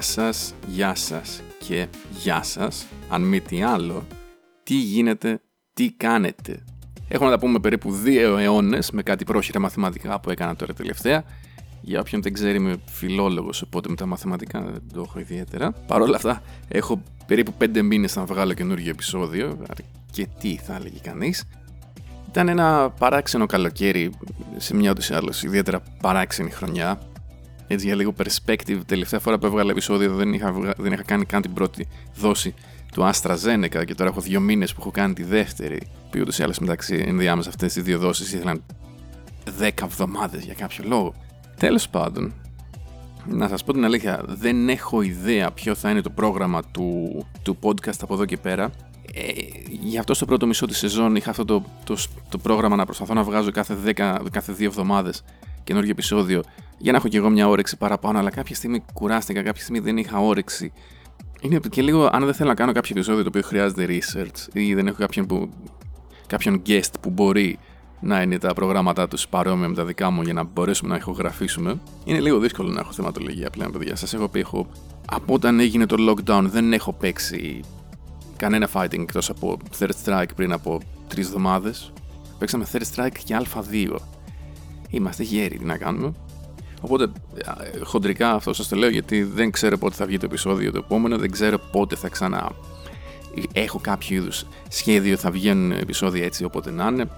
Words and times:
Γεια 0.00 0.08
σας, 0.08 0.54
γεια 0.66 0.94
σας 0.94 1.42
και 1.58 1.86
γεια 2.10 2.42
σας. 2.42 2.86
Αν 3.08 3.22
μη 3.22 3.40
τι 3.40 3.62
άλλο, 3.62 4.06
τι 4.62 4.74
γίνεται, 4.74 5.40
τι 5.72 5.92
κάνετε. 5.92 6.64
Έχω 7.08 7.24
να 7.24 7.30
τα 7.30 7.38
πούμε 7.38 7.58
περίπου 7.58 7.92
δύο 7.92 8.36
αιώνες 8.36 8.90
με 8.90 9.02
κάτι 9.02 9.24
πρόχειρα 9.24 9.60
μαθηματικά 9.60 10.20
που 10.20 10.30
έκανα 10.30 10.56
τώρα 10.56 10.74
τελευταία. 10.74 11.24
Για 11.80 12.00
όποιον 12.00 12.22
δεν 12.22 12.32
ξέρει 12.32 12.56
είμαι 12.56 12.76
φιλόλογος, 12.86 13.62
οπότε 13.62 13.88
με 13.88 13.94
τα 13.94 14.06
μαθηματικά 14.06 14.60
δεν 14.60 14.82
το 14.92 15.00
έχω 15.00 15.18
ιδιαίτερα. 15.18 15.72
Παρ' 15.72 16.00
όλα 16.00 16.16
αυτά 16.16 16.42
έχω 16.68 17.02
περίπου 17.26 17.52
πέντε 17.52 17.82
μήνες 17.82 18.16
να 18.16 18.24
βγάλω 18.24 18.52
καινούργιο 18.52 18.90
επεισόδιο, 18.90 19.58
και 20.10 20.28
τι 20.40 20.56
θα 20.56 20.74
έλεγε 20.74 20.98
κανείς. 21.02 21.44
Ήταν 22.28 22.48
ένα 22.48 22.90
παράξενο 22.98 23.46
καλοκαίρι 23.46 24.10
σε 24.56 24.74
μια 24.74 24.90
ούτως 24.90 25.08
ή 25.08 25.14
άλλως 25.14 25.42
ιδιαίτερα 25.42 25.82
παράξενη 26.00 26.50
χρονιά 26.50 26.98
έτσι 27.72 27.86
για 27.86 27.94
λίγο 27.94 28.14
perspective, 28.18 28.80
τελευταία 28.86 29.20
φορά 29.20 29.38
που 29.38 29.46
έβγαλα 29.46 29.70
επεισόδιο 29.70 30.14
δεν 30.14 30.32
είχα, 30.32 30.74
δεν 30.76 30.92
είχα 30.92 31.02
κάνει 31.02 31.24
καν 31.24 31.42
την 31.42 31.52
πρώτη 31.52 31.88
δόση 32.16 32.54
του 32.92 33.10
AstraZeneca 33.12 33.84
και 33.84 33.94
τώρα 33.94 34.10
έχω 34.10 34.20
δύο 34.20 34.40
μήνες 34.40 34.72
που 34.74 34.80
έχω 34.80 34.90
κάνει 34.90 35.14
τη 35.14 35.22
δεύτερη. 35.22 35.80
Που 36.10 36.18
ούτως 36.20 36.38
ή 36.38 36.42
άλλως 36.42 36.58
μεταξύ 36.58 37.04
ενδιάμεσα 37.06 37.48
αυτές 37.48 37.72
τις 37.72 37.82
δύο 37.82 37.98
δόσεις 37.98 38.32
ήθελαν 38.32 38.62
10 39.60 39.68
εβδομάδες 39.82 40.44
για 40.44 40.54
κάποιο 40.54 40.84
λόγο. 40.86 41.14
Τέλος 41.56 41.88
πάντων, 41.88 42.32
να 43.26 43.48
σας 43.48 43.64
πω 43.64 43.72
την 43.72 43.84
αλήθεια, 43.84 44.22
δεν 44.26 44.68
έχω 44.68 45.02
ιδέα 45.02 45.50
ποιο 45.50 45.74
θα 45.74 45.90
είναι 45.90 46.00
το 46.00 46.10
πρόγραμμα 46.10 46.62
του, 46.70 47.26
του 47.42 47.58
podcast 47.62 47.98
από 48.00 48.14
εδώ 48.14 48.24
και 48.24 48.36
πέρα. 48.36 48.70
Ε, 49.14 49.22
γι' 49.82 49.98
αυτό 49.98 50.14
στο 50.14 50.24
πρώτο 50.24 50.46
μισό 50.46 50.66
της 50.66 50.78
σεζόν 50.78 51.16
είχα 51.16 51.30
αυτό 51.30 51.44
το, 51.44 51.64
το, 51.84 51.96
το, 52.28 52.38
πρόγραμμα 52.38 52.76
να 52.76 52.84
προσπαθώ 52.84 53.14
να 53.14 53.22
βγάζω 53.22 53.50
κάθε, 53.50 53.76
10, 53.96 54.18
κάθε 54.30 54.52
δύο 54.52 54.66
εβδομάδες 54.66 55.22
καινούργιο 55.64 55.90
επεισόδιο 55.90 56.42
για 56.78 56.92
να 56.92 56.98
έχω 56.98 57.08
και 57.08 57.16
εγώ 57.16 57.30
μια 57.30 57.48
όρεξη 57.48 57.76
παραπάνω, 57.76 58.18
αλλά 58.18 58.30
κάποια 58.30 58.54
στιγμή 58.54 58.82
κουράστηκα, 58.92 59.42
κάποια 59.42 59.62
στιγμή 59.62 59.80
δεν 59.80 59.96
είχα 59.96 60.18
όρεξη. 60.18 60.72
Είναι 61.40 61.60
και 61.70 61.82
λίγο, 61.82 62.08
αν 62.12 62.24
δεν 62.24 62.34
θέλω 62.34 62.48
να 62.48 62.54
κάνω 62.54 62.72
κάποιο 62.72 62.90
επεισόδιο 62.96 63.22
το 63.22 63.28
οποίο 63.28 63.42
χρειάζεται 63.42 63.86
research 63.88 64.48
ή 64.52 64.74
δεν 64.74 64.86
έχω 64.86 64.96
κάποιον, 64.98 65.26
που, 65.26 65.50
κάποιον 66.26 66.62
guest 66.66 66.90
που 67.00 67.10
μπορεί 67.10 67.58
να 68.00 68.22
είναι 68.22 68.38
τα 68.38 68.54
προγράμματά 68.54 69.08
τους 69.08 69.28
παρόμοια 69.28 69.68
με 69.68 69.74
τα 69.74 69.84
δικά 69.84 70.10
μου 70.10 70.22
για 70.22 70.32
να 70.32 70.42
μπορέσουμε 70.42 70.90
να 70.90 70.96
ηχογραφήσουμε, 70.96 71.80
είναι 72.04 72.20
λίγο 72.20 72.38
δύσκολο 72.38 72.70
να 72.70 72.80
έχω 72.80 72.92
θεματολογία 72.92 73.50
πλέον, 73.50 73.72
παιδιά. 73.72 73.96
Σας 73.96 74.14
έχω 74.14 74.28
πει, 74.28 74.38
έχω, 74.38 74.66
από 75.10 75.34
όταν 75.34 75.60
έγινε 75.60 75.86
το 75.86 75.96
lockdown 76.08 76.42
δεν 76.44 76.72
έχω 76.72 76.92
παίξει 76.92 77.60
κανένα 78.36 78.68
fighting 78.72 79.00
εκτός 79.00 79.30
από 79.30 79.56
Third 79.78 79.90
Strike 80.04 80.30
πριν 80.36 80.52
από 80.52 80.80
τρεις 81.08 81.26
εβδομάδες. 81.26 81.92
Παίξαμε 82.38 82.66
Third 82.72 82.82
Strike 82.94 83.18
και 83.24 83.36
Α2. 83.54 83.96
Είμαστε 84.90 85.22
γέροι, 85.22 85.58
τι 85.58 85.64
να 85.64 85.76
κάνουμε. 85.76 86.12
Οπότε, 86.80 87.12
χοντρικά 87.82 88.32
αυτό 88.32 88.52
σας 88.52 88.68
το 88.68 88.76
λέω 88.76 88.88
γιατί 88.88 89.22
δεν 89.22 89.50
ξέρω 89.50 89.78
πότε 89.78 89.94
θα 89.94 90.06
βγει 90.06 90.18
το 90.18 90.24
επεισόδιο 90.24 90.72
το 90.72 90.78
επόμενο, 90.78 91.18
δεν 91.18 91.30
ξέρω 91.30 91.58
πότε 91.58 91.96
θα 91.96 92.08
ξανά. 92.08 92.50
Έχω 93.52 93.78
κάποιο 93.82 94.16
είδους 94.16 94.46
σχέδιο, 94.68 95.16
θα 95.16 95.30
βγαίνουν 95.30 95.70
επεισόδια 95.70 96.24
έτσι 96.24 96.44
όποτε 96.44 96.70
να 96.70 96.86
είναι. 96.86 97.08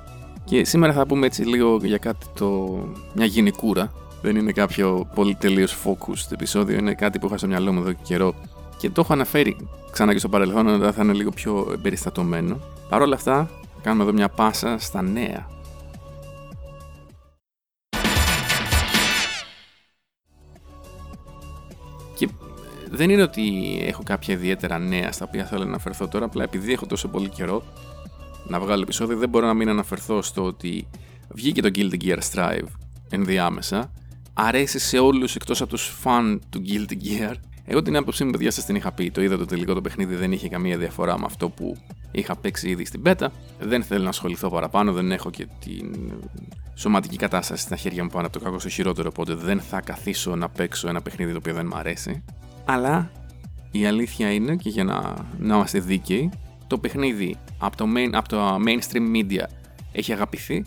Και 0.44 0.64
σήμερα 0.64 0.92
θα 0.92 1.06
πούμε 1.06 1.26
έτσι 1.26 1.42
λίγο 1.42 1.78
για 1.82 1.98
κάτι 1.98 2.26
το. 2.34 2.78
μια 3.14 3.26
γενικούρα. 3.26 3.92
Δεν 4.22 4.36
είναι 4.36 4.52
κάποιο 4.52 5.08
πολύ 5.14 5.34
τελείως 5.34 5.76
focused 5.84 6.32
επεισόδιο, 6.32 6.78
είναι 6.78 6.94
κάτι 6.94 7.18
που 7.18 7.26
είχα 7.26 7.38
στο 7.38 7.46
μυαλό 7.46 7.72
μου 7.72 7.80
εδώ 7.80 7.92
και 7.92 8.00
καιρό 8.02 8.34
και 8.78 8.90
το 8.90 9.00
έχω 9.00 9.12
αναφέρει 9.12 9.56
ξανά 9.90 10.12
και 10.12 10.18
στο 10.18 10.28
παρελθόν, 10.28 10.68
αλλά 10.68 10.92
θα 10.92 11.02
είναι 11.02 11.12
λίγο 11.12 11.30
πιο 11.30 11.68
εμπεριστατωμένο. 11.72 12.58
Παρ' 12.88 13.02
όλα 13.02 13.14
αυτά, 13.14 13.50
κάνουμε 13.82 14.02
εδώ 14.02 14.12
μια 14.12 14.28
πάσα 14.28 14.78
στα 14.78 15.02
νέα 15.02 15.46
δεν 22.90 23.10
είναι 23.10 23.22
ότι 23.22 23.78
έχω 23.82 24.02
κάποια 24.02 24.34
ιδιαίτερα 24.34 24.78
νέα 24.78 25.12
στα 25.12 25.24
οποία 25.28 25.44
θέλω 25.44 25.62
να 25.62 25.68
αναφερθώ 25.68 26.08
τώρα, 26.08 26.24
απλά 26.24 26.42
επειδή 26.42 26.72
έχω 26.72 26.86
τόσο 26.86 27.08
πολύ 27.08 27.28
καιρό 27.28 27.62
να 28.46 28.60
βγάλω 28.60 28.82
επεισόδιο, 28.82 29.16
δεν 29.16 29.28
μπορώ 29.28 29.46
να 29.46 29.54
μην 29.54 29.68
αναφερθώ 29.68 30.22
στο 30.22 30.44
ότι 30.44 30.88
βγήκε 31.34 31.62
το 31.62 31.70
Guilty 31.74 32.04
Gear 32.04 32.18
Strive 32.32 32.66
ενδιάμεσα. 33.10 33.92
Αρέσει 34.32 34.78
σε 34.78 34.98
όλους 34.98 35.34
εκτός 35.34 35.60
από 35.60 35.70
τους 35.70 35.86
φαν 35.86 36.42
του 36.50 36.62
Guilty 36.66 36.92
Gear. 36.92 37.34
Εγώ 37.64 37.82
την 37.82 37.96
άποψή 37.96 38.24
μου, 38.24 38.30
παιδιά, 38.30 38.50
σας 38.50 38.64
την 38.64 38.74
είχα 38.74 38.92
πει. 38.92 39.10
Το 39.10 39.22
είδα 39.22 39.36
το 39.36 39.44
τελικό 39.44 39.74
το 39.74 39.80
παιχνίδι, 39.80 40.14
δεν 40.14 40.32
είχε 40.32 40.48
καμία 40.48 40.78
διαφορά 40.78 41.18
με 41.18 41.24
αυτό 41.24 41.48
που 41.48 41.76
είχα 42.12 42.36
παίξει 42.36 42.68
ήδη 42.68 42.84
στην 42.84 43.02
πέτα. 43.02 43.32
Δεν 43.60 43.82
θέλω 43.82 44.02
να 44.02 44.08
ασχοληθώ 44.08 44.48
παραπάνω, 44.48 44.92
δεν 44.92 45.12
έχω 45.12 45.30
και 45.30 45.46
την 45.60 46.12
σωματική 46.74 47.16
κατάσταση 47.16 47.62
στα 47.62 47.76
χέρια 47.76 48.02
μου 48.02 48.10
πάνω 48.12 48.26
από 48.26 48.38
το 48.38 48.44
κακό 48.44 48.58
στο 48.58 48.68
χειρότερο. 48.68 49.08
Οπότε 49.12 49.34
δεν 49.34 49.60
θα 49.60 49.80
καθίσω 49.80 50.36
να 50.36 50.48
παίξω 50.48 50.88
ένα 50.88 51.02
παιχνίδι 51.02 51.32
το 51.32 51.38
οποίο 51.38 51.54
δεν 51.54 51.66
μου 51.66 51.76
αρέσει. 51.76 52.24
Αλλά 52.64 53.10
η 53.70 53.86
αλήθεια 53.86 54.32
είναι 54.32 54.56
και 54.56 54.68
για 54.68 54.84
να, 54.84 55.14
να 55.38 55.54
είμαστε 55.54 55.78
δίκαιοι, 55.80 56.30
το 56.66 56.78
παιχνίδι 56.78 57.36
από 57.58 57.76
το, 57.76 57.86
main, 57.96 58.10
από 58.12 58.28
το 58.28 58.56
mainstream 58.66 59.16
media 59.16 59.44
έχει 59.92 60.12
αγαπηθεί. 60.12 60.64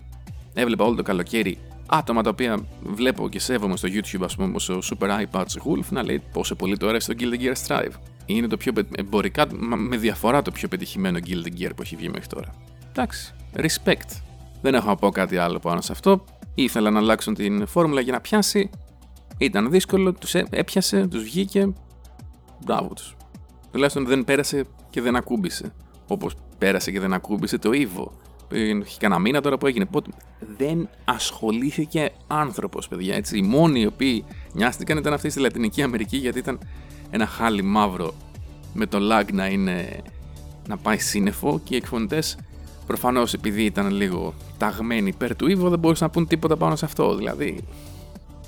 Έβλεπα 0.54 0.86
όλο 0.86 0.96
το 0.96 1.04
καλοκαίρι 1.04 1.58
άτομα 1.86 2.22
τα 2.22 2.30
οποία 2.30 2.66
βλέπω 2.84 3.30
και 3.30 3.40
σέβομαι 3.40 3.78
στο 3.78 3.88
YouTube, 3.92 4.24
ας 4.24 4.36
πούμε, 4.36 4.48
όπω 4.48 4.74
ο 4.74 4.80
Super 4.84 5.08
iPads 5.08 5.44
Wolf, 5.44 5.86
να 5.90 6.04
λέει 6.04 6.22
πόσο 6.32 6.56
πολύ 6.56 6.78
το 6.78 6.88
αρέσει 6.88 7.08
το 7.08 7.16
Guilty 7.20 7.42
Gear 7.42 7.54
Strive. 7.68 7.94
Είναι 8.26 8.48
το 8.48 8.58
πιο 8.58 8.74
εμπορικά, 8.96 9.48
με 9.78 9.98
διαφορά 9.98 10.42
το 10.42 10.52
πιο 10.52 10.68
πετυχημένο 10.68 11.20
Guilty 11.28 11.62
Gear 11.62 11.70
που 11.76 11.82
έχει 11.82 11.96
βγει 11.96 12.10
μέχρι 12.10 12.28
τώρα. 12.28 12.56
Εντάξει, 12.90 13.34
respect. 13.56 14.22
Δεν 14.62 14.74
έχω 14.74 14.88
να 14.88 14.96
πω 14.96 15.10
κάτι 15.10 15.38
άλλο 15.38 15.60
πάνω 15.60 15.82
σε 15.82 15.92
αυτό. 15.92 16.24
Ήθελα 16.56 16.90
να 16.90 17.00
αλλάξουν 17.00 17.34
την 17.34 17.68
φόρμουλα 17.68 18.02
για 18.02 18.12
να 18.12 18.22
πιάσει. 18.22 18.70
Ήταν 19.38 19.72
δύσκολο, 19.72 20.14
τους 20.14 20.34
έπιασε, 20.34 21.08
τους 21.08 21.24
βγήκε. 21.24 21.74
Μπράβο 22.66 22.94
τους. 22.94 23.16
Τουλάχιστον 23.72 24.06
δεν 24.06 24.24
πέρασε 24.24 24.66
και 24.90 25.02
δεν 25.02 25.16
ακούμπησε. 25.16 25.74
Όπως 26.08 26.36
πέρασε 26.58 26.92
και 26.92 27.00
δεν 27.00 27.14
ακούμπησε 27.14 27.58
το 27.58 27.70
Evo. 27.74 28.08
Έχει 28.52 29.00
κανένα 29.00 29.20
μήνα 29.20 29.42
τώρα 29.42 29.58
που 29.58 29.68
έγινε. 29.68 29.86
Πότε... 29.86 30.10
Δεν 30.58 30.90
ασχολήθηκε 31.06 32.12
άνθρωπος, 32.28 32.88
παιδιά. 32.88 33.16
Έτσι. 33.16 33.38
Οι 33.38 33.42
μόνοι 33.42 33.80
οι 33.80 33.86
οποίοι 33.86 34.26
νοιάστηκαν 34.54 34.98
ήταν 34.98 35.14
αυτοί 35.14 35.30
στη 35.30 35.40
Λατινική 35.40 35.82
Αμερική 35.82 36.18
γιατί 36.18 36.40
ήταν 36.40 36.60
ένα 37.10 37.26
χάλι 37.26 37.62
μαύρο 37.62 38.14
με 38.74 38.86
το 38.86 38.98
lag 39.02 39.34
να 39.34 39.48
είναι 39.48 40.02
να 40.68 40.78
πάει 40.78 40.98
σύννεφο 40.98 41.60
και 41.64 41.74
οι 41.74 41.78
εκφωνητές 41.78 42.38
προφανώς 42.88 43.34
επειδή 43.34 43.64
ήταν 43.64 43.92
λίγο 43.92 44.34
ταγμένοι 44.58 45.08
υπέρ 45.08 45.36
του 45.36 45.46
Evo 45.46 45.70
δεν 45.70 45.80
μπορούσαν 45.80 46.08
να 46.08 46.14
πούν 46.14 46.28
τίποτα 46.28 46.58
πάνω 46.58 46.76
σε 46.76 46.86
αυτό. 46.86 47.16
Δηλαδή 47.16 47.64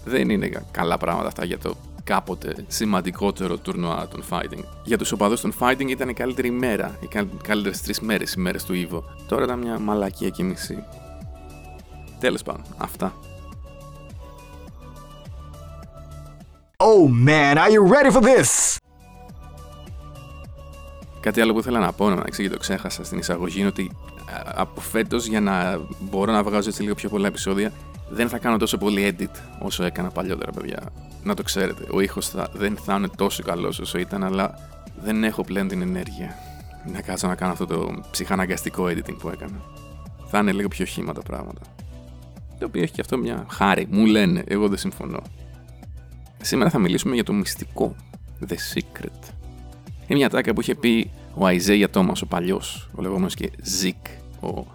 δεν 0.05 0.29
είναι 0.29 0.65
καλά 0.71 0.97
πράγματα 0.97 1.27
αυτά 1.27 1.45
για 1.45 1.57
το 1.57 1.75
κάποτε 2.03 2.65
σημαντικότερο 2.67 3.57
τουρνουά 3.57 4.07
των 4.07 4.23
fighting. 4.29 4.63
Για 4.83 4.97
τους 4.97 5.11
οπαδούς 5.11 5.41
των 5.41 5.53
fighting 5.59 5.87
ήταν 5.89 6.09
η 6.09 6.13
καλύτερη 6.13 6.51
μέρα, 6.51 6.97
οι 6.99 7.07
καλύτερες 7.43 7.81
τρεις 7.81 7.99
μέρες, 7.99 8.33
οι 8.33 8.39
μέρες 8.39 8.63
του 8.63 8.73
Evo. 8.73 9.01
Τώρα 9.27 9.43
ήταν 9.43 9.59
μια 9.59 9.79
μαλακία 9.79 10.29
και 10.29 10.43
μισή. 10.43 10.83
Τέλος 12.19 12.43
πάντων, 12.43 12.63
αυτά. 12.77 13.13
Oh 16.89 17.05
man, 17.27 17.57
are 17.57 17.71
you 17.75 17.83
ready 17.95 18.11
for 18.15 18.21
this? 18.21 18.77
Κάτι 21.19 21.41
άλλο 21.41 21.53
που 21.53 21.59
ήθελα 21.59 21.79
να 21.79 21.91
πω, 21.91 22.09
να 22.09 22.23
και 22.23 22.49
το 22.49 22.57
ξέχασα 22.57 23.03
στην 23.03 23.17
εισαγωγή, 23.17 23.59
είναι 23.59 23.67
ότι 23.67 23.91
από 24.55 24.81
φέτος 24.81 25.25
για 25.25 25.41
να 25.41 25.79
μπορώ 25.99 26.31
να 26.31 26.43
βγάζω 26.43 26.69
έτσι 26.69 26.81
λίγο 26.81 26.95
πιο 26.95 27.09
πολλά 27.09 27.27
επεισόδια, 27.27 27.71
δεν 28.09 28.29
θα 28.29 28.37
κάνω 28.37 28.57
τόσο 28.57 28.77
πολύ 28.77 29.15
edit 29.19 29.39
όσο 29.59 29.83
έκανα 29.83 30.09
παλιότερα, 30.09 30.51
παιδιά. 30.51 30.79
Να 31.23 31.33
το 31.33 31.43
ξέρετε. 31.43 31.83
Ο 31.91 32.01
ήχος 32.01 32.31
δεν 32.53 32.77
θα 32.77 32.95
είναι 32.95 33.07
τόσο 33.15 33.43
καλός 33.43 33.79
όσο 33.79 33.97
ήταν, 33.97 34.23
αλλά 34.23 34.53
δεν 35.03 35.23
έχω 35.23 35.43
πλέον 35.43 35.67
την 35.67 35.81
ενέργεια 35.81 36.35
να 36.93 37.01
κάτσω 37.01 37.27
να 37.27 37.35
κάνω 37.35 37.51
αυτό 37.51 37.65
το 37.65 38.03
ψυχαναγκαστικό 38.11 38.83
editing 38.83 39.17
που 39.19 39.29
έκανα. 39.29 39.61
Θα 40.27 40.39
είναι 40.39 40.51
λίγο 40.51 40.67
πιο 40.67 40.85
χύμα 40.85 41.13
τα 41.13 41.21
πράγματα. 41.21 41.61
Το 42.59 42.65
οποίο 42.65 42.81
έχει 42.81 42.91
και 42.91 43.01
αυτό 43.01 43.17
μια 43.17 43.45
χάρη. 43.49 43.87
Μου 43.89 44.05
λένε, 44.05 44.43
εγώ 44.47 44.67
δεν 44.67 44.77
συμφωνώ. 44.77 45.19
Σήμερα 46.41 46.69
θα 46.69 46.79
μιλήσουμε 46.79 47.13
για 47.13 47.23
το 47.23 47.33
μυστικό. 47.33 47.95
The 48.47 48.53
Secret. 48.53 49.31
Είναι 50.07 50.19
μια 50.19 50.29
τάκα 50.29 50.53
που 50.53 50.61
είχε 50.61 50.75
πει 50.75 51.11
ο 51.33 51.41
Isaiah 51.41 51.87
Thomas, 51.93 52.21
ο 52.23 52.25
παλιός, 52.25 52.89
ο 52.95 53.01
λεγόμενος 53.01 53.33
και 53.33 53.51
Zik, 53.83 54.09
ο 54.49 54.65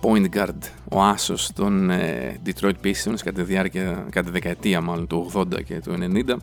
point 0.00 0.26
guard, 0.36 0.58
ο 0.90 1.02
άσος 1.02 1.52
των 1.52 1.90
ε, 1.90 2.40
Detroit 2.46 2.74
Pistons 2.84 3.18
κατά 3.24 3.32
τη 3.32 3.42
διάρκεια, 3.42 4.06
κατά 4.10 4.22
τη 4.22 4.30
δεκαετία 4.30 4.80
μάλλον 4.80 5.06
του 5.06 5.30
80 5.34 5.64
και 5.64 5.80
του 5.80 5.94
90. 6.00 6.36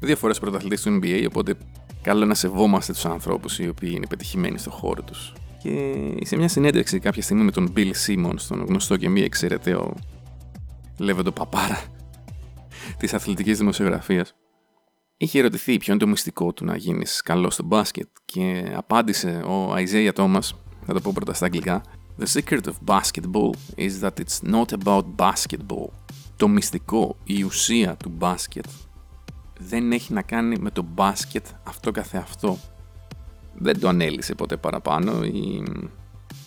Δύο 0.00 0.16
φορές 0.16 0.38
πρωταθλητής 0.38 0.82
του 0.82 0.98
NBA, 1.02 1.24
οπότε 1.28 1.54
καλό 2.02 2.24
να 2.24 2.34
σεβόμαστε 2.34 2.92
τους 2.92 3.04
ανθρώπους 3.04 3.58
οι 3.58 3.68
οποίοι 3.68 3.92
είναι 3.94 4.06
πετυχημένοι 4.06 4.58
στο 4.58 4.70
χώρο 4.70 5.02
τους. 5.02 5.32
Και 5.62 5.94
σε 6.22 6.36
μια 6.36 6.48
συνέντευξη 6.48 6.98
κάποια 6.98 7.22
στιγμή 7.22 7.42
με 7.42 7.50
τον 7.50 7.72
Bill 7.76 7.90
Simmons, 8.06 8.40
τον 8.48 8.64
γνωστό 8.64 8.96
και 8.96 9.08
μη 9.08 9.20
εξαιρεταίο 9.20 9.94
το 11.24 11.32
παπάρα 11.32 11.82
της 12.98 13.14
αθλητικής 13.14 13.58
δημοσιογραφίας, 13.58 14.34
είχε 15.16 15.38
ερωτηθεί 15.38 15.76
ποιο 15.76 15.92
είναι 15.92 16.02
το 16.02 16.08
μυστικό 16.08 16.52
του 16.52 16.64
να 16.64 16.76
γίνεις 16.76 17.22
καλός 17.22 17.54
στο 17.54 17.64
μπάσκετ 17.64 18.08
και 18.24 18.72
απάντησε 18.76 19.30
ο 19.30 19.74
Isaiah 19.74 20.12
Thomas, 20.12 20.50
θα 20.86 20.92
το 20.92 21.00
πω 21.00 21.12
πρώτα 21.14 21.34
στα 21.34 21.44
αγγλικά, 21.44 21.82
The 22.20 22.26
secret 22.26 22.66
of 22.66 22.74
basketball 22.84 23.54
is 23.76 24.00
that 24.02 24.20
it's 24.20 24.42
not 24.42 24.72
about 24.82 25.04
basketball. 25.16 25.88
Το 26.36 26.48
μυστικό, 26.48 27.16
η 27.24 27.42
ουσία 27.42 27.96
του 27.96 28.08
μπάσκετ 28.08 28.64
δεν 29.58 29.92
έχει 29.92 30.12
να 30.12 30.22
κάνει 30.22 30.56
με 30.60 30.70
το 30.70 30.82
μπάσκετ 30.82 31.46
αυτό 31.62 31.90
καθεαυτό. 31.90 32.58
Δεν 33.54 33.80
το 33.80 33.88
ανέλησε 33.88 34.34
ποτέ 34.34 34.56
παραπάνω. 34.56 35.24
Η, 35.24 35.62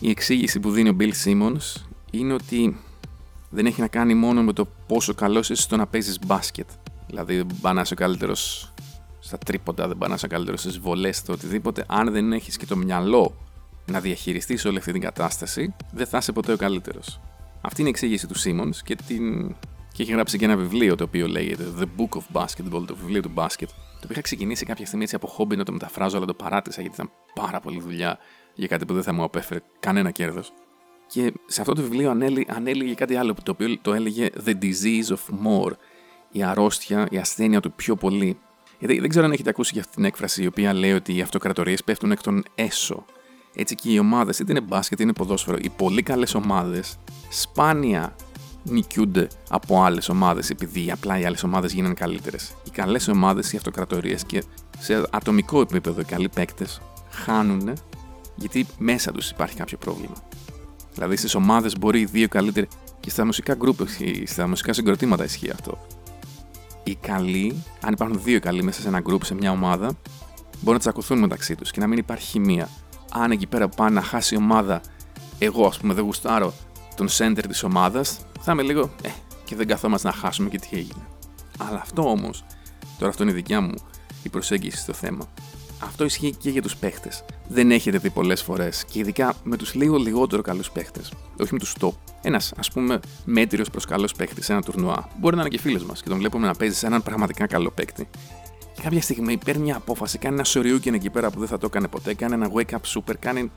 η 0.00 0.10
εξήγηση 0.10 0.60
που 0.60 0.70
δίνει 0.70 0.88
ο 0.88 0.96
Bill 1.00 1.12
Simmons 1.24 1.82
είναι 2.10 2.32
ότι 2.32 2.76
δεν 3.54 3.66
έχει 3.66 3.80
να 3.80 3.88
κάνει 3.88 4.14
μόνο 4.14 4.42
με 4.42 4.52
το 4.52 4.66
πόσο 4.86 5.14
καλός 5.14 5.50
είσαι 5.50 5.62
στο 5.62 5.76
να 5.76 5.86
παίζεις 5.86 6.18
μπάσκετ. 6.26 6.68
Δηλαδή, 7.06 7.36
δεν 7.36 7.46
πάνε 7.60 7.80
ο 7.80 7.94
καλύτερος 7.94 8.72
στα 9.18 9.38
τρίποτα, 9.38 9.88
δεν 9.88 9.98
πάνε 9.98 10.14
ο 10.24 10.26
καλύτερος 10.28 10.60
στις 10.60 10.78
βολές, 10.78 11.16
στο 11.16 11.32
οτιδήποτε. 11.32 11.84
Αν 11.88 12.12
δεν 12.12 12.32
έχεις 12.32 12.56
και 12.56 12.66
το 12.66 12.76
μυαλό 12.76 13.36
να 13.90 14.00
διαχειριστείς 14.00 14.64
όλη 14.64 14.78
αυτή 14.78 14.92
την 14.92 15.00
κατάσταση, 15.00 15.74
δεν 15.92 16.06
θα 16.06 16.18
είσαι 16.18 16.32
ποτέ 16.32 16.52
ο 16.52 16.56
καλύτερος. 16.56 17.20
Αυτή 17.60 17.80
είναι 17.80 17.88
η 17.88 17.92
εξήγηση 17.92 18.26
του 18.26 18.34
Simmons 18.40 18.76
και, 18.84 18.94
την... 18.94 19.54
και 19.92 20.02
έχει 20.02 20.12
γράψει 20.12 20.38
και 20.38 20.44
ένα 20.44 20.56
βιβλίο 20.56 20.94
το 20.94 21.04
οποίο 21.04 21.26
λέγεται 21.26 21.64
The 21.78 21.84
Book 22.00 22.18
of 22.18 22.42
Basketball, 22.42 22.84
το 22.86 22.96
βιβλίο 22.96 23.22
του 23.22 23.30
μπάσκετ. 23.32 23.68
Το 23.68 23.74
οποίο 23.96 24.10
είχα 24.10 24.20
ξεκινήσει 24.20 24.64
κάποια 24.64 24.86
στιγμή 24.86 25.04
έτσι 25.04 25.16
από 25.16 25.26
χόμπι 25.26 25.56
να 25.56 25.64
το 25.64 25.72
μεταφράζω, 25.72 26.16
αλλά 26.16 26.26
το 26.26 26.34
παράτησα 26.34 26.80
γιατί 26.80 26.96
ήταν 26.96 27.10
πάρα 27.34 27.60
πολύ 27.60 27.80
δουλειά 27.80 28.18
για 28.54 28.66
κάτι 28.66 28.84
που 28.84 28.94
δεν 28.94 29.02
θα 29.02 29.12
μου 29.12 29.22
απέφερε 29.22 29.60
κανένα 29.80 30.10
κέρδος. 30.10 30.52
Και 31.06 31.32
σε 31.46 31.60
αυτό 31.60 31.72
το 31.72 31.82
βιβλίο 31.82 32.10
ανέληγε 32.46 32.94
κάτι 32.94 33.16
άλλο, 33.16 33.34
το 33.42 33.50
οποίο 33.50 33.78
το 33.82 33.94
έλεγε 33.94 34.30
The 34.46 34.54
Disease 34.62 35.08
of 35.08 35.46
More, 35.46 35.72
η 36.32 36.42
αρρώστια, 36.42 37.08
η 37.10 37.18
ασθένεια 37.18 37.60
του 37.60 37.72
πιο 37.72 37.96
πολύ. 37.96 38.38
Γιατί 38.78 39.00
δεν 39.00 39.08
ξέρω 39.08 39.24
αν 39.24 39.32
έχετε 39.32 39.50
ακούσει 39.50 39.70
για 39.72 39.82
αυτή 39.82 39.94
την 39.94 40.04
έκφραση, 40.04 40.42
η 40.42 40.46
οποία 40.46 40.72
λέει 40.72 40.92
ότι 40.92 41.16
οι 41.16 41.20
αυτοκρατορίες 41.20 41.84
πέφτουν 41.84 42.10
εκ 42.10 42.20
των 42.20 42.42
έσω. 42.54 43.04
Έτσι 43.54 43.74
και 43.74 43.90
οι 43.90 43.98
ομάδες, 43.98 44.38
είτε 44.38 44.52
είναι 44.52 44.60
μπάσκετ 44.60 44.92
είτε 44.92 45.02
είναι 45.02 45.12
ποδόσφαιρο, 45.12 45.56
οι 45.60 45.70
πολύ 45.76 46.02
καλές 46.02 46.34
ομάδες 46.34 46.98
σπάνια 47.30 48.16
νικιούνται 48.62 49.28
από 49.48 49.82
άλλες 49.82 50.08
ομάδες 50.08 50.50
επειδή 50.50 50.90
απλά 50.90 51.18
οι 51.18 51.24
άλλες 51.24 51.42
ομάδες 51.42 51.72
γίνανε 51.72 51.94
καλύτερες. 51.94 52.54
Οι 52.64 52.70
καλές 52.70 53.08
ομάδες, 53.08 53.52
οι 53.52 53.56
αυτοκρατορίες 53.56 54.24
και 54.24 54.42
σε 54.78 55.04
ατομικό 55.10 55.60
επίπεδο 55.60 56.00
οι 56.00 56.04
καλοί 56.04 56.28
παίκτες 56.28 56.80
χάνουν 57.10 57.72
γιατί 58.36 58.66
μέσα 58.78 59.12
τους 59.12 59.30
υπάρχει 59.30 59.56
κάποιο 59.56 59.78
πρόβλημα. 59.78 60.14
Δηλαδή 60.94 61.16
στις 61.16 61.34
ομάδες 61.34 61.78
μπορεί 61.78 62.00
οι 62.00 62.04
δύο 62.04 62.28
καλύτεροι 62.28 62.68
και 63.00 63.10
στα 63.10 63.24
μουσικά 63.24 63.54
γκρουπ, 63.54 63.78
στα 64.26 64.48
μουσικά 64.48 64.72
συγκροτήματα 64.72 65.24
ισχύει 65.24 65.50
αυτό. 65.50 65.78
Οι 66.84 66.94
καλοί, 66.94 67.62
αν 67.80 67.92
υπάρχουν 67.92 68.20
δύο 68.22 68.40
καλοί 68.40 68.62
μέσα 68.62 68.80
σε 68.80 68.88
ένα 68.88 69.00
γκρουπ, 69.00 69.24
σε 69.24 69.34
μια 69.34 69.50
ομάδα, 69.50 69.86
μπορούν 70.60 70.72
να 70.72 70.78
τσακωθούν 70.78 71.18
μεταξύ 71.18 71.54
τους 71.54 71.70
και 71.70 71.80
να 71.80 71.86
μην 71.86 71.98
υπάρχει 71.98 72.26
χημεία. 72.26 72.68
Αν 73.12 73.30
εκεί 73.30 73.46
πέρα 73.46 73.68
πάνε 73.68 73.90
να 73.90 74.02
χάσει 74.02 74.34
η 74.34 74.36
ομάδα, 74.36 74.80
εγώ 75.38 75.66
ας 75.66 75.78
πούμε 75.78 75.94
δεν 75.94 76.04
γουστάρω 76.04 76.54
τον 76.96 77.08
center 77.18 77.44
της 77.48 77.62
ομάδας, 77.62 78.18
θα 78.40 78.52
είμαι 78.52 78.62
λίγο, 78.62 78.90
ε, 79.02 79.08
και 79.44 79.56
δεν 79.56 79.66
καθόμαστε 79.66 80.08
να 80.08 80.14
χάσουμε 80.14 80.48
και 80.48 80.58
τι 80.58 80.68
έγινε. 80.72 81.06
Αλλά 81.58 81.80
αυτό 81.80 82.10
όμως, 82.10 82.44
τώρα 82.98 83.10
αυτό 83.10 83.22
είναι 83.22 83.32
η 83.32 83.34
δικιά 83.34 83.60
μου 83.60 83.74
η 84.22 84.28
προσέγγιση 84.28 84.76
στο 84.76 84.92
θέμα. 84.92 85.28
Αυτό 85.84 86.04
ισχύει 86.04 86.34
και 86.38 86.50
για 86.50 86.62
τους 86.62 86.76
παίχτες. 86.76 87.24
Δεν 87.48 87.70
έχετε 87.70 87.98
δει 87.98 88.10
πολλές 88.10 88.42
φορές 88.42 88.84
και 88.84 88.98
ειδικά 88.98 89.34
με 89.42 89.56
τους 89.56 89.74
λίγο 89.74 89.96
λιγότερο 89.96 90.42
καλούς 90.42 90.70
παίχτες, 90.70 91.12
όχι 91.40 91.52
με 91.52 91.58
τους 91.58 91.74
top. 91.80 91.90
Ένας, 92.22 92.52
ας 92.56 92.70
πούμε, 92.70 93.00
μέτριος 93.24 93.70
προς 93.70 93.84
καλός 93.84 94.12
παίχτη 94.12 94.42
σε 94.42 94.52
ένα 94.52 94.62
τουρνουά. 94.62 95.08
Μπορεί 95.20 95.34
να 95.36 95.40
είναι 95.40 95.50
και 95.50 95.58
φίλος 95.58 95.84
μας 95.84 96.02
και 96.02 96.08
τον 96.08 96.18
βλέπουμε 96.18 96.46
να 96.46 96.54
παίζει 96.54 96.74
σε 96.74 96.86
έναν 96.86 97.02
πραγματικά 97.02 97.46
καλό 97.46 97.70
παίχτη. 97.70 98.08
Και 98.74 98.82
κάποια 98.82 99.02
στιγμή 99.02 99.36
παίρνει 99.36 99.62
μια 99.62 99.76
απόφαση, 99.76 100.18
κάνει 100.18 100.34
ένα 100.34 100.44
σοριούκι 100.44 100.88
εκεί 100.88 101.10
πέρα 101.10 101.30
που 101.30 101.38
δεν 101.38 101.48
θα 101.48 101.58
το 101.58 101.66
έκανε 101.66 101.88
ποτέ, 101.88 102.14
κάνει 102.14 102.34
ένα 102.34 102.50
wake 102.54 102.70
up 102.70 102.78
super, 102.94 103.14
κάνει 103.18 103.50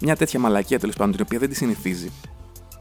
μια 0.00 0.16
τέτοια 0.16 0.40
μαλακία 0.40 0.78
τέλος 0.78 0.96
πάντων 0.96 1.12
την 1.12 1.24
οποία 1.26 1.38
δεν 1.38 1.48
τη 1.48 1.54
συνηθίζει. 1.54 2.10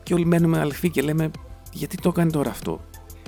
Και 0.04 0.14
όλοι 0.14 0.26
μένουμε 0.26 0.60
αληθοί 0.60 0.90
και 0.90 1.02
λέμε, 1.02 1.32
γιατί 1.72 1.98
το 1.98 2.10
έκανε 2.10 2.32
τώρα 2.32 2.50
αυτό; 2.50 2.86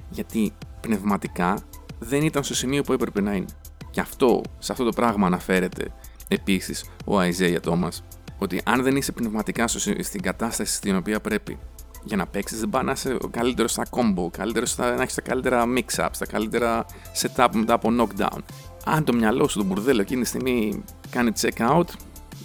Γιατί 0.10 0.54
πνευματικά 0.81 1.58
δεν 2.00 2.24
ήταν 2.24 2.44
στο 2.44 2.56
σημείο 2.56 2.84
που 2.84 2.94
έπρεπε 2.94 3.22
να 3.22 3.34
είναι. 3.34 3.46
Και 3.95 4.01
αυτό, 4.01 4.42
σε 4.59 4.71
αυτό 4.71 4.83
το 4.83 4.92
πράγμα 4.92 5.27
αναφέρεται 5.27 5.92
επίσης 6.27 6.86
ο 7.06 7.19
Αϊζέια 7.19 7.59
Τόμας, 7.59 8.03
ότι 8.38 8.62
αν 8.65 8.83
δεν 8.83 8.95
είσαι 8.95 9.12
πνευματικά 9.12 9.68
στην 10.00 10.21
κατάσταση 10.21 10.74
στην 10.75 10.95
οποία 10.95 11.19
πρέπει 11.19 11.57
για 12.03 12.18
να 12.18 12.27
παίξεις, 12.27 12.59
δεν 12.59 12.69
πάει 12.69 12.83
να 12.83 12.92
είσαι 12.92 13.18
ο 13.21 13.27
καλύτερος 13.27 13.71
στα 13.71 13.86
combo, 13.89 14.31
καλύτερος 14.31 14.69
στα, 14.69 14.95
να 14.95 15.01
έχεις 15.01 15.13
τα 15.13 15.21
καλύτερα 15.21 15.63
mix-ups, 15.77 16.18
τα 16.19 16.25
καλύτερα 16.25 16.86
setup 17.21 17.47
μετά 17.53 17.74
από 17.74 17.89
knockdown. 18.00 18.39
Αν 18.86 19.03
το 19.03 19.13
μυαλό 19.13 19.47
σου, 19.47 19.57
το 19.57 19.63
μπουρδέλο 19.63 20.01
εκείνη 20.01 20.21
τη 20.21 20.27
στιγμή 20.27 20.83
κάνει 21.09 21.31
check 21.41 21.77
out, 21.77 21.88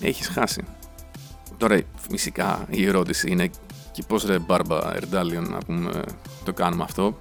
έχεις 0.00 0.29
χάσει. 0.29 0.62
Τώρα, 1.56 1.81
φυσικά 2.08 2.67
η 2.70 2.87
ερώτηση 2.87 3.31
είναι 3.31 3.50
και 3.93 4.03
πώς 4.06 4.25
ρε 4.25 4.38
Μπάρμπα 4.38 4.96
Ερντάλιον 4.96 5.50
να 5.50 5.58
πούμε 5.58 6.03
το 6.44 6.53
κάνουμε 6.53 6.82
αυτό. 6.82 7.17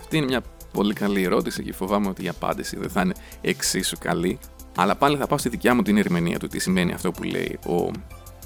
Αυτή 0.00 0.16
είναι 0.16 0.26
μια 0.26 0.42
πολύ 0.72 0.94
καλή 0.94 1.22
ερώτηση 1.22 1.62
και 1.62 1.72
φοβάμαι 1.72 2.08
ότι 2.08 2.24
η 2.24 2.28
απάντηση 2.28 2.78
δεν 2.78 2.90
θα 2.90 3.00
είναι 3.00 3.14
εξίσου 3.40 3.96
καλή. 3.98 4.38
Αλλά 4.76 4.94
πάλι 4.96 5.16
θα 5.16 5.26
πάω 5.26 5.38
στη 5.38 5.48
δικιά 5.48 5.74
μου 5.74 5.82
την 5.82 5.96
ερμηνεία 5.96 6.38
του 6.38 6.46
τι 6.46 6.58
σημαίνει 6.58 6.92
αυτό 6.92 7.10
που 7.10 7.22
λέει 7.22 7.58
ο 7.66 7.90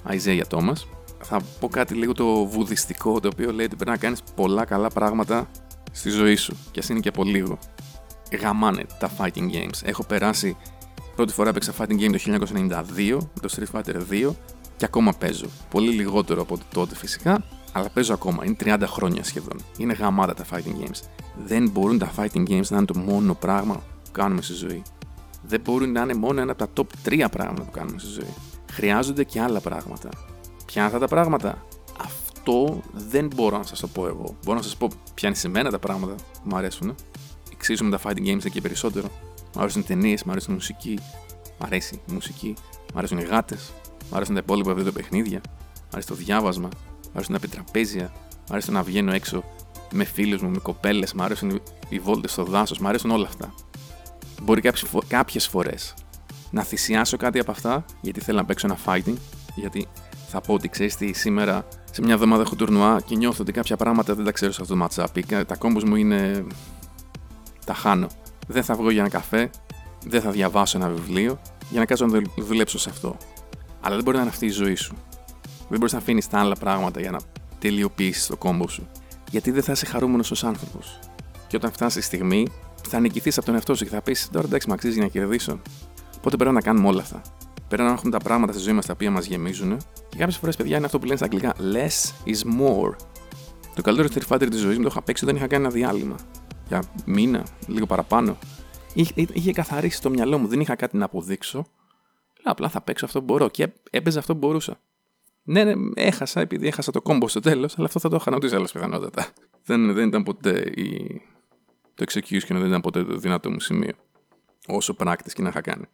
Αϊζέια 0.03 0.47
Τόμα. 0.47 0.77
Θα 1.23 1.41
πω 1.61 1.69
κάτι 1.69 1.95
λίγο 1.95 2.13
το 2.13 2.45
βουδιστικό, 2.45 3.21
το 3.21 3.29
οποίο 3.33 3.53
λέει 3.53 3.67
ότι 3.67 3.75
πρέπει 3.77 3.91
να 3.91 3.97
κάνεις 3.97 4.23
πολλά 4.35 4.65
καλά 4.65 4.89
πράγματα 4.89 5.51
στη 5.93 6.11
ζωή 6.11 6.37
σου. 6.37 6.57
Και 6.71 6.81
ας 6.81 6.89
είναι 6.89 7.01
και 7.01 7.09
από 7.09 7.25
λίγο. 7.25 7.59
Γαμάνε 8.41 8.87
τα 8.99 9.11
fighting 9.19 9.51
games. 9.53 9.81
Έχω 9.85 10.05
περάσει. 10.05 10.57
Πρώτη 11.17 11.33
φορά 11.33 11.49
έπαιξα 11.49 11.75
fighting 11.79 12.01
game 12.01 12.11
το 12.13 12.19
1992, 12.19 13.19
το 13.41 13.49
Street 13.57 13.81
Fighter 13.81 13.97
2, 14.11 14.31
και 14.77 14.85
ακόμα 14.85 15.13
παίζω. 15.13 15.47
Πολύ 15.71 15.91
λιγότερο 15.91 16.43
από 16.43 16.59
τότε 16.73 16.95
φυσικά, 16.95 17.45
αλλά 17.73 17.89
παίζω 17.89 18.15
ακόμα. 18.15 18.45
Είναι 18.45 18.57
30 18.65 18.83
χρόνια 18.87 19.25
σχεδόν. 19.25 19.57
Είναι 19.79 19.93
γαμάτα 19.93 20.35
τα 20.35 20.45
fighting 20.51 20.85
games. 20.85 21.01
Δεν 21.45 21.71
μπορούν 21.71 21.99
τα 21.99 22.13
fighting 22.17 22.49
games 22.49 22.69
να 22.69 22.77
είναι 22.77 22.87
το 22.87 22.99
μόνο 22.99 23.35
πράγμα 23.35 23.75
που 23.75 24.11
κάνουμε 24.13 24.43
στη 24.43 24.53
ζωή. 24.53 24.83
Δεν 25.43 25.61
μπορούν 25.61 25.93
να 25.93 26.01
είναι 26.01 26.15
μόνο 26.15 26.41
ένα 26.41 26.53
από 26.53 26.67
τα 26.67 26.83
top 26.83 27.09
3 27.09 27.27
πράγματα 27.31 27.63
που 27.63 27.71
κάνουμε 27.71 27.99
στη 27.99 28.09
ζωή. 28.09 28.35
Χρειάζονται 28.73 29.25
και 29.25 29.41
άλλα 29.41 29.61
πράγματα. 29.61 30.09
Ποια 30.67 30.83
είναι 30.83 30.87
αυτά 30.87 30.99
τα 30.99 31.09
πράγματα; 31.09 31.65
Αυτό 32.01 32.81
δεν 32.93 33.31
μπορώ 33.35 33.57
να 33.57 33.63
σας 33.63 33.81
το 33.81 33.87
πω 33.87 34.07
εγώ. 34.07 34.37
Μπορώ 34.45 34.57
να 34.57 34.63
σας 34.63 34.77
πω 34.77 34.89
ποια 35.15 35.29
είναι 35.29 35.37
σε 35.37 35.49
μένα 35.49 35.71
τα 35.71 35.79
πράγματα 35.79 36.15
που 36.15 36.41
μου 36.43 36.57
αρέσουν. 36.57 36.95
Εξίσου 37.53 37.85
με 37.85 37.91
τα 37.91 38.01
fighting 38.05 38.27
games 38.27 38.45
εκεί 38.45 38.61
περισσότερο. 38.61 39.09
Μου 39.55 39.61
αρέσουν 39.61 39.81
οι 39.81 39.85
ταινίες, 39.85 40.25
μου 40.25 40.31
αρέσει 40.31 40.51
η 40.51 40.55
μουσική. 40.55 40.99
Μ' 41.59 41.65
αρέσει 41.65 42.01
η 42.09 42.13
μουσική. 42.13 42.55
Μ' 42.95 42.99
αρέσουν 42.99 43.19
οι 43.19 43.23
γάτες. 43.23 43.73
Μ' 44.11 44.15
αρέσουν 44.15 44.35
τα 44.35 44.41
υπόλοιπα 44.45 44.75
βιντεο 44.75 44.93
παιχνίδια. 44.93 45.41
Μ' 45.75 45.93
αρέσει 45.93 46.09
το 46.09 46.15
διάβασμα. 46.15 46.69
Μ' 47.13 47.15
αρέσουν 47.15 47.35
τα 47.35 47.41
πετραπέζια. 47.41 48.13
Μ' 48.49 48.53
αρέσει 48.53 48.71
να 48.71 48.83
βγαίνω 48.83 49.13
έξω 49.13 49.45
με 49.93 50.05
φίλους 50.05 50.43
μου, 50.43 50.51
με 50.51 50.59
κοπέλες. 50.59 51.13
Μ' 51.13 51.23
αρέσουν 51.23 51.61
οι 51.89 51.99
βόλτες 51.99 52.33
στο 52.33 52.45
δάσος. 52.45 52.79
Μ' 52.79 52.87
αρέσουν 52.87 53.11
όλα 53.11 53.27
αυτά. 53.27 53.55
Μπορεί 54.43 54.61
κάποιες 55.09 55.47
φορές 55.47 55.95
να 56.51 56.63
θυσιάσω 56.63 57.17
κάτι 57.17 57.39
από 57.39 57.51
αυτά 57.51 57.85
γιατί 58.01 58.21
θέλω 58.21 58.39
να 58.39 58.45
παίξω 58.45 58.67
ένα 58.67 58.79
fighting. 58.87 59.17
Γιατί 59.55 59.87
θα 60.29 60.41
πω 60.41 60.55
ότι 60.55 60.69
ξέρεις 60.69 60.97
τι, 60.97 61.13
σήμερα 61.13 61.69
σε 61.91 62.03
μια 62.03 62.15
εβδομάδα 62.15 62.43
έχω 62.43 62.55
τουρνουά 62.57 63.01
και 63.01 63.17
νιώθω 63.17 63.43
ότι 63.43 63.53
κάποια 63.53 63.77
πράγματα 63.77 64.15
δεν 64.15 64.25
τα 64.25 64.33
ξέρω 64.33 64.53
σε 64.53 64.63
αυτό 64.63 64.77
το 64.77 64.89
matchup. 64.89 65.45
Τα 65.47 65.57
κόμπους 65.57 65.85
μου 65.85 65.97
είναι. 65.97 66.47
τα 67.65 67.75
χάνω. 67.75 68.07
Δεν 68.47 68.65
θα 68.65 68.75
βγω 68.75 68.91
για 68.91 69.01
ένα 69.01 69.11
καφέ, 69.11 69.51
δεν 70.07 70.21
θα 70.21 70.31
διαβάσω 70.31 70.79
ένα 70.79 70.89
βιβλίο 70.89 71.41
για 71.71 71.81
να 71.81 71.87
κάτσω 71.87 72.07
να 72.07 72.23
δουλέψω 72.37 72.79
σε 72.79 72.91
αυτό. 72.91 73.17
Αλλά 73.81 73.95
δεν 73.95 74.05
μπορεί 74.05 74.17
να 74.17 74.23
είναι 74.23 74.33
αυτή 74.33 74.47
η 74.47 74.51
ζωή 74.51 74.75
σου. 74.75 74.95
Δεν 75.69 75.79
μπορείς 75.79 75.93
να 75.93 75.99
αφήνεις 75.99 76.29
τα 76.29 76.39
άλλα 76.39 76.55
πράγματα 76.55 77.01
για 77.01 77.11
να 77.11 77.19
τελειοποιήσεις 77.59 78.27
το 78.27 78.37
κόμπο 78.37 78.69
σου. 78.69 78.89
Γιατί 79.31 79.51
δεν 79.51 79.63
θα 79.63 79.73
είσαι 79.73 79.87
χαρούμενος 79.87 80.31
ως 80.31 80.45
άνθρωπος. 80.45 80.99
Και 81.47 81.57
όταν 81.57 81.73
φτάσει 81.73 81.99
η 81.99 82.03
στιγμή, 82.03 82.47
θα 82.89 83.01
νικηθείς 83.01 83.37
από 83.37 83.47
τον 83.47 83.55
εαυτό 83.55 83.75
σου 83.75 83.85
και 83.85 83.91
θα 83.91 84.03
πεις: 84.03 84.29
Τώρα 84.33 84.47
εντάξει, 84.47 84.69
με 84.69 84.75
αξίζει 84.75 84.95
για 84.95 85.03
να 85.03 85.09
κερδίσω. 85.09 85.61
Οπότε 86.17 86.37
πρέπει 86.37 86.55
να 86.55 86.61
κάνουμε 86.61 86.89
όλα 86.89 87.01
αυτά. 87.01 87.23
Πρέπει 87.69 87.83
να 87.83 87.91
έχουμε 87.91 88.11
τα 88.11 88.19
πράγματα 88.19 88.53
στη 88.53 88.63
ζωή 88.63 88.73
μας 88.73 88.87
τα 88.87 88.93
οποία 88.93 89.11
μας 89.11 89.27
γεμίζουν. 89.27 89.77
Και 90.09 90.17
κάποιες 90.17 90.37
φορές, 90.37 90.57
παιδιά, 90.57 90.77
είναι 90.77 90.87
αυτό 90.87 90.99
που 90.99 91.05
λένε 91.05 91.17
στα 91.17 91.25
αγγλικά: 91.25 91.55
Less 91.59 92.31
is 92.31 92.61
more. 92.61 92.95
Το 93.75 93.83
καλύτερο 93.83 94.09
Street 94.15 94.35
Fighter 94.35 94.47
της 94.51 94.61
ζωής 94.61 94.77
μου 94.77 94.83
το 94.83 94.89
είχα 94.91 95.03
παίξει 95.03 95.25
όταν 95.25 95.37
είχα 95.37 95.47
κάνει 95.47 95.65
ένα 95.65 95.73
διάλειμμα. 95.73 96.17
Για 96.69 96.83
μήνα, 97.05 97.47
λίγο 97.67 97.87
παραπάνω. 97.87 98.39
Είχε 99.33 99.53
καθαρίσει 99.53 100.03
το 100.03 100.11
μυαλό 100.11 100.39
μου, 100.39 100.47
δεν 100.47 100.61
είχα 100.61 100.75
κάτι 100.75 100.97
να 100.97 101.05
αποδείξω. 101.05 101.67
Απλά 102.43 102.69
θα 102.69 102.81
παίξω 102.81 103.05
αυτό 103.05 103.19
που 103.19 103.25
μπορώ. 103.25 103.49
Και 103.49 103.69
έπαιζε 103.91 104.19
αυτό 104.19 104.33
που 104.33 104.39
μπορούσα. 104.39 104.81
Ναι, 105.49 105.65
ναι, 105.65 105.75
έχασα 105.95 106.41
επειδή 106.41 106.67
έχασα 106.67 106.93
το 106.93 107.03
κόμπο 107.03 107.29
στο 107.29 107.41
τέλος, 107.41 107.79
αλλά 107.79 107.87
αυτό 107.87 108.01
θα 108.01 108.09
το 108.09 108.17
είχα 108.17 108.31
νότι 108.31 108.55
άλλες 108.55 108.73
πιθανότατα. 108.73 109.27
Δεν, 109.65 109.93
δεν 109.93 110.09
ήταν 110.09 110.23
ποτέ 110.23 110.73
η... 110.75 111.21
το 111.95 112.05
execution, 112.09 112.49
δεν 112.49 112.67
ήταν 112.67 112.81
ποτέ 112.81 113.05
το 113.05 113.17
δυνατό 113.17 113.51
μου 113.51 113.61
σημείο. 113.61 113.93
Όσο 114.67 114.97
practice 114.99 115.33
και 115.33 115.43
να 115.43 115.49
είχα 115.49 115.61
κάνει. 115.61 115.85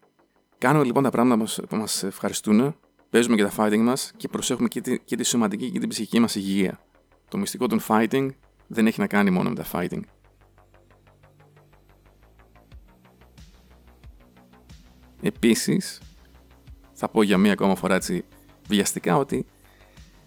Κάνουμε 0.58 0.84
λοιπόν 0.84 1.02
τα 1.02 1.10
πράγματα 1.10 1.64
που 1.68 1.76
μας 1.76 2.02
ευχαριστούν, 2.02 2.76
παίζουμε 3.10 3.36
και 3.36 3.42
τα 3.42 3.52
fighting 3.56 3.78
μας 3.82 4.12
και 4.16 4.28
προσέχουμε 4.28 4.68
και 4.68 4.80
τη, 4.80 4.98
και 4.98 5.16
τη 5.16 5.24
σωματική 5.24 5.70
και 5.70 5.78
την 5.78 5.88
ψυχική 5.88 6.18
μας 6.18 6.34
υγεία. 6.34 6.80
Το 7.28 7.38
μυστικό 7.38 7.66
των 7.66 7.80
fighting 7.88 8.28
δεν 8.66 8.86
έχει 8.86 9.00
να 9.00 9.06
κάνει 9.06 9.30
μόνο 9.30 9.48
με 9.48 9.54
τα 9.54 9.64
fighting. 9.72 10.00
Επίσης, 15.22 16.00
θα 16.92 17.08
πω 17.08 17.22
για 17.22 17.38
μία 17.38 17.52
ακόμα 17.52 17.74
φορά 17.74 17.94
έτσι 17.94 18.24
βιαστικά 18.68 19.16
ότι 19.16 19.46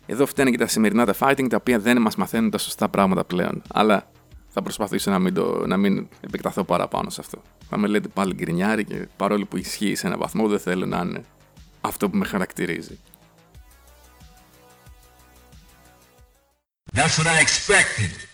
εδώ 0.05 0.25
φταίνουν 0.25 0.51
και 0.51 0.57
τα 0.57 0.67
σημερινά 0.67 1.05
τα 1.05 1.15
fighting 1.19 1.47
τα 1.49 1.57
οποία 1.57 1.79
δεν 1.79 2.01
μας 2.01 2.15
μαθαίνουν 2.15 2.49
τα 2.49 2.57
σωστά 2.57 2.89
πράγματα 2.89 3.23
πλέον. 3.23 3.61
Αλλά 3.73 4.11
θα 4.49 4.61
προσπαθήσω 4.61 5.11
να 5.11 5.19
μην, 5.19 5.33
το, 5.33 5.67
να 5.67 5.77
μην 5.77 6.07
επεκταθώ 6.21 6.63
παραπάνω 6.63 7.09
σε 7.09 7.21
αυτό. 7.21 7.41
Θα 7.69 7.77
με 7.77 7.87
λέτε 7.87 8.07
πάλι 8.07 8.33
γκρινιάρι 8.33 8.83
και 8.83 9.07
παρόλο 9.17 9.45
που 9.45 9.57
ισχύει 9.57 9.95
σε 9.95 10.07
έναν 10.07 10.19
βαθμό, 10.19 10.47
δεν 10.47 10.59
θέλω 10.59 10.85
να 10.85 10.99
είναι 10.99 11.23
αυτό 11.81 12.09
που 12.09 12.17
με 12.17 12.25
χαρακτηρίζει. 12.25 12.99
That's 16.95 17.17
what 17.17 17.27
I 17.27 17.39
expected. 17.45 18.27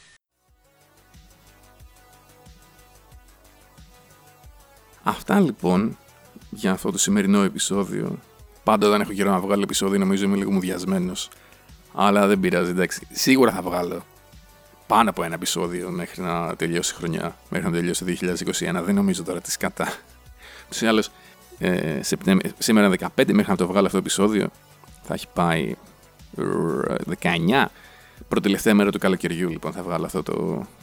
Αυτά 5.04 5.40
λοιπόν 5.40 5.98
για 6.50 6.72
αυτό 6.72 6.92
το 6.92 6.98
σημερινό 6.98 7.42
επεισόδιο. 7.42 8.20
Πάντα 8.64 8.88
όταν 8.88 9.02
έχω 9.02 9.14
καιρό 9.14 9.32
να 9.32 9.40
βγάλω 9.40 9.62
επεισόδιο 9.62 10.00
νομίζω 10.00 10.26
είμαι 10.26 10.36
λίγο 10.36 10.52
μουδιασμένος. 10.52 11.30
Αλλά 11.94 12.28
δεν 12.28 12.40
πειράζει, 12.40 12.70
εντάξει. 12.70 13.08
Σίγουρα 13.12 13.52
θα 13.52 13.62
βγάλω 13.62 14.06
πάνω 14.88 15.10
από 15.10 15.24
ένα 15.24 15.34
επεισόδιο 15.34 15.90
μέχρι 15.90 16.22
να 16.22 16.56
τελειώσει 16.56 16.94
η 16.94 16.98
χρονιά. 16.98 17.36
Μέχρι 17.50 17.68
να 17.68 17.74
τελειώσει 17.74 18.06
το 18.06 18.12
2021. 18.80 18.84
Δεν 18.84 18.96
νομίζω 18.96 19.24
τώρα 19.24 19.42
τη 19.42 19.58
κατά. 19.58 19.94
Του 20.70 20.86
ή 20.86 20.88
άλλως, 20.88 21.12
ε, 21.58 22.00
σήμερα 22.58 22.90
15 22.90 23.08
μέχρι 23.16 23.52
να 23.52 23.56
το 23.56 23.68
βγάλω 23.68 23.86
αυτό 23.86 23.98
το 23.98 24.04
επεισόδιο 24.04 24.50
θα 25.04 25.14
έχει 25.14 25.28
πάει 25.34 25.76
19. 27.22 27.66
Προτελευταία 28.28 28.74
μέρα 28.74 28.92
του 28.92 29.00
καλοκαιριού 29.00 29.50
λοιπόν 29.50 29.72
θα 29.72 29.84
βγάλω 29.84 30.06
αυτό 30.06 30.24
το, 30.24 30.34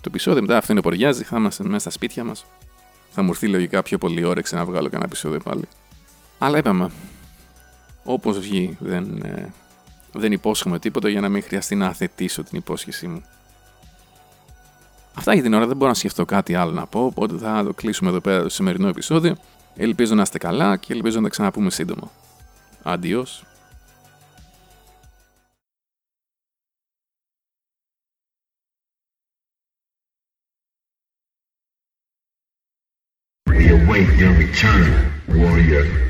το 0.01 0.07
επεισόδιο. 0.07 0.41
Μετά 0.41 0.57
αυτό 0.57 0.73
είναι 0.73 0.83
ποριάζει, 0.83 1.23
θα 1.23 1.37
είμαστε 1.37 1.65
μέσα 1.65 1.79
στα 1.79 1.91
σπίτια 1.91 2.25
μας. 2.25 2.47
Θα 3.11 3.23
μου 3.23 3.31
έρθει 3.31 3.49
λογικά 3.49 3.83
πιο 3.83 3.99
πολύ 3.99 4.25
όρεξη 4.25 4.55
να 4.55 4.65
βγάλω 4.65 4.87
κανένα 4.89 5.05
επεισόδιο 5.05 5.41
πάλι. 5.41 5.63
Αλλά 6.39 6.59
είπαμε, 6.59 6.91
όπως 8.11 8.39
βγει, 8.39 8.77
δεν, 8.81 9.23
ε, 9.23 9.53
δεν 10.13 10.33
υπόσχομαι 10.33 10.79
τίποτα 10.79 11.09
για 11.09 11.21
να 11.21 11.29
μην 11.29 11.43
χρειαστεί 11.43 11.75
να 11.75 11.87
αθετήσω 11.87 12.43
την 12.43 12.59
υπόσχεσή 12.59 13.07
μου. 13.07 13.23
Αυτά 15.15 15.35
για 15.35 15.43
την 15.43 15.55
ώρα 15.55 15.67
δεν 15.67 15.77
μπορώ 15.77 15.91
να 15.91 15.97
σκεφτώ 15.97 16.25
κάτι 16.25 16.55
άλλο 16.55 16.73
να 16.73 16.87
πω, 16.87 17.05
οπότε 17.05 17.37
θα 17.37 17.65
το 17.65 17.75
κλείσουμε 17.75 18.11
εδώ 18.11 18.21
πέρα 18.21 18.43
το 18.43 18.49
σημερινό 18.49 18.89
επεισόδιο. 18.89 19.37
Ελπίζω 19.77 20.15
να 20.15 20.23
είστε 20.23 20.39
καλά 20.39 20.77
και 20.77 20.93
ελπίζω 20.93 21.17
να 21.17 21.23
τα 21.23 21.29
ξαναπούμε 21.29 21.71
σύντομα. 21.71 22.11
Αντιός. 22.83 23.43
We 33.47 33.67
await 33.79 34.11
your 34.21 34.35
return, 34.45 34.87
warrior. 35.41 36.09